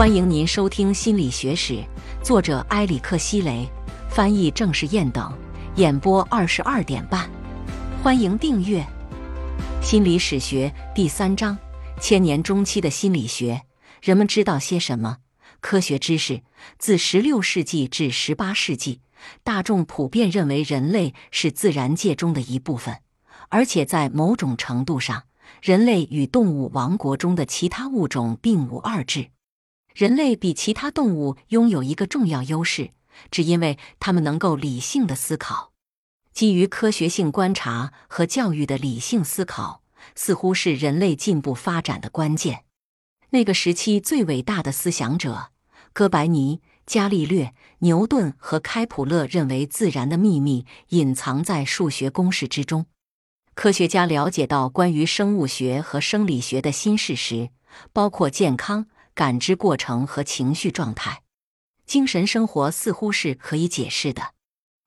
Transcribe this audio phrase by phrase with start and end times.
[0.00, 1.74] 欢迎您收听《心理学史》，
[2.24, 3.68] 作者埃里克希雷，
[4.08, 5.30] 翻译郑世燕等，
[5.76, 7.28] 演播二十二点半。
[8.02, 8.80] 欢迎订阅
[9.84, 11.54] 《心理史学》第三章：
[12.00, 13.60] 千年中期的心理学，
[14.00, 15.18] 人们知道些什么？
[15.60, 16.40] 科学知识
[16.78, 19.02] 自十六世纪至十八世纪，
[19.44, 22.96] 大众普遍认为人类是自然界中的一部分，
[23.50, 25.24] 而且在某种程度上，
[25.60, 29.26] 人类与动物王国中的其他物种并无二致。
[29.94, 32.90] 人类比其他动物拥有一个重要优势，
[33.30, 35.72] 只因为他们能够理性的思考。
[36.32, 39.82] 基于科学性观察和教育的理性思考，
[40.14, 42.64] 似乎是人类进步发展的关键。
[43.30, 45.50] 那个时期最伟大的思想者
[45.92, 52.86] 哥白尼、伽利略、牛顿和开普勒认为，自然的秘密隐藏在数学公式之中。
[53.54, 57.50] 科学家了解到关于生物学和生理学的新事实，
[57.92, 58.86] 包括健康。
[59.14, 61.22] 感知过程和情绪状态，
[61.86, 64.34] 精神生活似乎是可以解释的。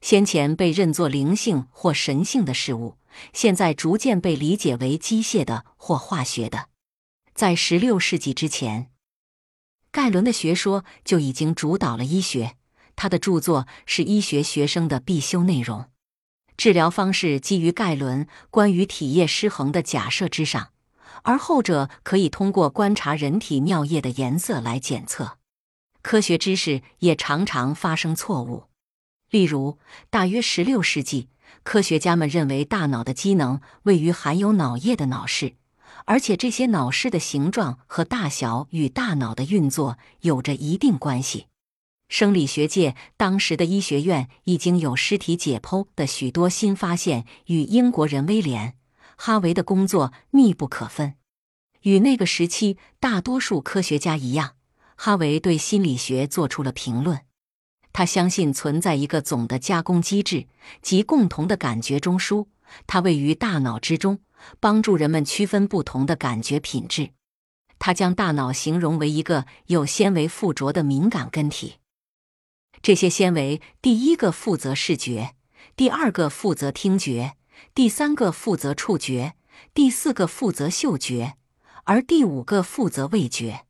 [0.00, 2.98] 先前被认作灵性或神性的事物，
[3.32, 6.68] 现在逐渐被理解为机械的或化学的。
[7.34, 8.90] 在十六世纪之前，
[9.90, 12.56] 盖伦的学说就已经主导了医学，
[12.94, 15.90] 他的著作是医学学生的必修内容。
[16.56, 20.72] 治疗方式基于盖伦关于体液失衡的假设之上。
[21.22, 25.38] 而后者可以通过观察人体尿液的颜色来检测。
[26.02, 28.64] 科学知识也常常发生错误。
[29.30, 29.78] 例如，
[30.08, 31.28] 大约十六世纪，
[31.64, 35.56] 科学家们认为大脑的机能位于含有脑液的脑室，
[36.04, 41.46] 而且这些脑室的形状和大小与大脑的运作有着一定关系。
[42.08, 48.76] 生理学界当时的医学院已经有尸体解剖的许多新发现，与英国人威廉。
[49.16, 51.14] 哈维的工作密不可分，
[51.82, 54.56] 与那个时期大多数科学家一样，
[54.96, 57.20] 哈维对心理学做出了评论。
[57.92, 60.46] 他相信存在一个总的加工机制
[60.82, 62.46] 及共同的感觉中枢，
[62.86, 64.20] 它位于大脑之中，
[64.60, 67.12] 帮助人们区分不同的感觉品质。
[67.78, 71.76] 他将大脑形容为一个有纤维附着的敏感根体，
[72.82, 75.34] 这些纤维第一个负责视觉，
[75.74, 77.36] 第二个负责听觉。
[77.74, 79.34] 第三个负责触觉，
[79.74, 81.36] 第四个负责嗅觉，
[81.84, 83.66] 而第五个负责味觉。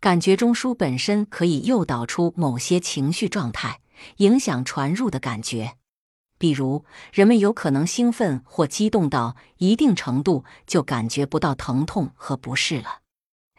[0.00, 3.80] 感觉中枢本身可以诱导出某些情绪状态，
[4.18, 5.76] 影响传入的感觉。
[6.36, 12.98] 比如，人们有可能兴奋或激动到一定程度，就感觉不到疼痛和不适了。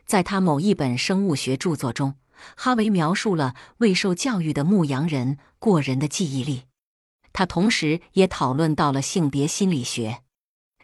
[0.05, 2.15] 在他某一本生物学著作中，
[2.55, 6.65] 哈维描述了未受教育的牧羊人过人的记忆力。
[7.37, 10.21] 他同时也讨论到了性别心理学，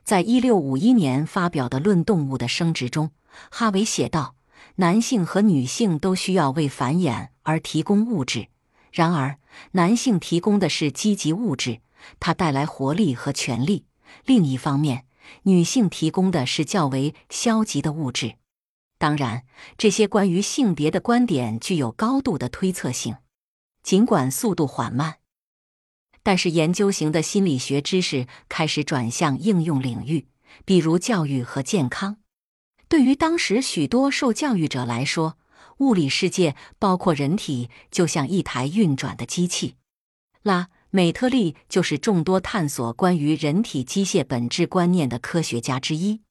[0.04, 3.12] 在一六五一年发表的《论动物的生殖》中，
[3.50, 4.36] 哈维写道
[4.76, 8.50] ：“男性和女性都需要为繁衍而提供物质，
[8.92, 9.38] 然而
[9.72, 11.80] 男性提供的是积极物质，
[12.20, 13.86] 它带来活力和权利；
[14.26, 15.06] 另一方面，
[15.44, 18.36] 女性提供的是较为消极的物质。
[18.98, 19.44] 当然，
[19.78, 23.16] 这些关于性别的观点具有高度的推测性，
[23.82, 25.20] 尽管速度缓慢。”
[26.24, 30.28] 但是，研究型的心理学知识开始转向应用领域，
[30.66, 32.18] 比如教育和健康。
[32.88, 35.38] 对于当时许多受教育者来说，
[35.78, 39.76] 物理世界包括人体，就像一台运转的机器。
[40.44, 46.22] 拉美特利就是众多探索关于人体机械本质观念的科学家之一。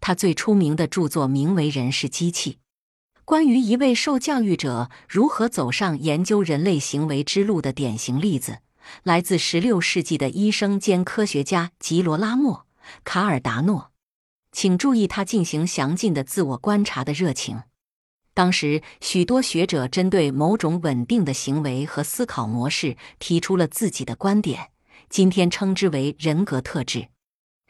[0.00, 2.52] 他最出名的著作名为《人是机器》，
[3.24, 8.58] 关于一位受教育者如何走上研究人类行为之路的典型例子。
[9.02, 12.54] 来自16世纪的医生兼科学家吉罗拉莫·
[13.04, 13.90] 卡尔达诺，
[14.50, 17.62] 请注意他进行详尽的自我观察的热情。
[18.34, 24.70] 当时，许多学者针对某种稳定的行为和思考模式提出了自己的观点，
[25.10, 27.08] 今天称之为人格特质。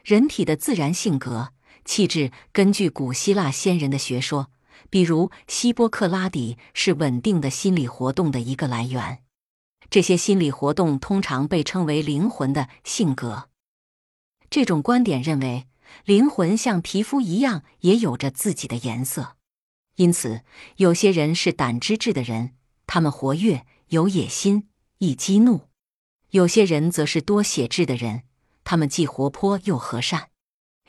[0.03, 1.49] 人体的自然性格、
[1.83, 4.51] 气质，根据古希腊先人的学说，
[4.89, 9.22] 比如希波克拉底，是稳定的心理活动的一个来源。
[9.93, 13.49] 这些心理活动通常被称为灵魂的性格。
[14.49, 15.67] 这种观点认为，
[16.03, 19.35] 灵魂像皮肤一样也有着自己的颜色。
[19.97, 20.41] 因此，
[20.77, 22.55] 有些人是胆汁质的人，
[22.87, 24.67] 他们活跃、有野心、
[24.97, 25.67] 易激怒；
[26.31, 28.23] 有些人则是多血质的人，
[28.63, 30.29] 他们既活泼又和善。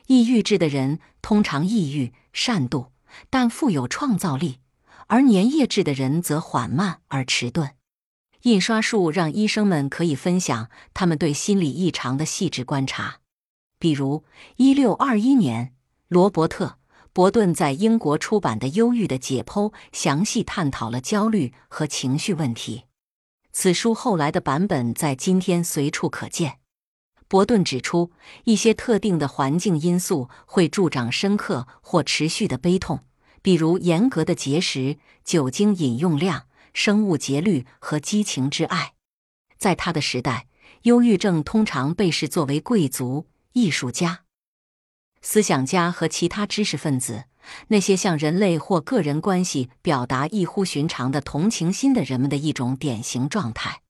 [0.07, 2.87] 抑郁质的人通常抑郁、善妒，
[3.29, 4.61] 但富有创造力；
[5.05, 7.74] 而粘液质的人则缓慢而迟钝。
[8.45, 13.21] 印刷术让医生们可以分享他们对心理异常的细致观察。
[13.79, 14.23] 比如，
[14.57, 15.73] 一六二一年，
[16.09, 16.65] 罗伯特·
[17.11, 22.83] 伯顿在英国出版的《忧郁的解剖》详细探讨了焦虑和情绪问题。
[23.51, 26.59] 此书后来的版本在今天随处可见。
[27.27, 28.11] 伯顿指出，
[28.43, 32.99] 一些特定的环境因素会助长深刻或持续的悲痛，
[33.41, 36.43] 比如严格的节食、酒精饮用量、
[36.75, 38.93] 生物节律和激情之爱。
[39.57, 40.47] 在他的时代，
[40.81, 44.25] 忧郁症通常被视作为贵族、艺术家。
[45.21, 47.23] 思想家和其他知识分子，
[47.69, 53.81] 那些向人类或个人关系表达异乎寻常的同情心的人们的一种典型状态。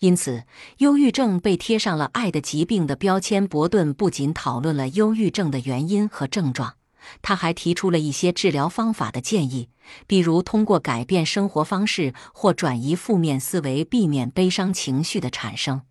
[0.00, 0.44] 因此，
[0.78, 3.46] 忧郁症被贴上了“爱的疾病”的标签。
[3.46, 6.74] 伯顿不仅讨论了忧郁症的原因和症状，
[7.22, 9.68] 他还提出了一些治疗方法的建议，
[10.06, 15.82] 比如通过改变生活方式或转移负面思维，避免悲伤情绪的产生。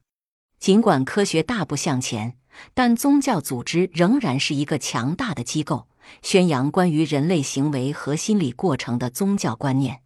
[0.60, 2.38] 尽管科学大步向前。
[2.74, 5.88] 但宗教组织仍然是一个强大的机构，
[6.22, 10.02] 宣扬关于人类行为和心理过程的宗教观念。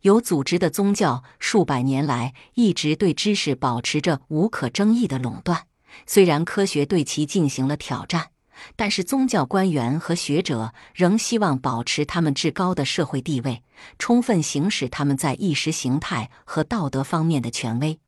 [0.00, 5.66] 有组织的宗教数百年来一直对知识保持着无可争议的垄断，
[6.06, 8.30] 虽然科学对其进行了挑战，
[8.76, 13.62] 但是宗教官员和学者仍希望保持他们至高的社会地位，
[13.98, 17.98] 充分行使他们在意识形态和道德方面的权威。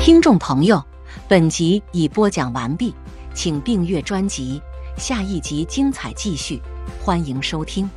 [0.00, 0.84] 听众朋友。
[1.28, 2.94] 本集已播讲完毕，
[3.34, 4.60] 请订阅专辑，
[4.98, 6.60] 下一集精彩继续，
[7.02, 7.88] 欢迎收听。